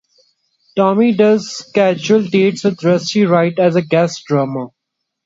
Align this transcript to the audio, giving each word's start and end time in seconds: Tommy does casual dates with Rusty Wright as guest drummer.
Tommy 0.75 1.13
does 1.13 1.69
casual 1.75 2.23
dates 2.23 2.63
with 2.63 2.83
Rusty 2.83 3.23
Wright 3.23 3.53
as 3.59 3.77
guest 3.87 4.25
drummer. 4.25 4.69